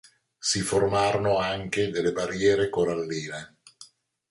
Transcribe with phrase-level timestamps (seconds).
[0.39, 3.57] Si formarono anche delle barriere coralline.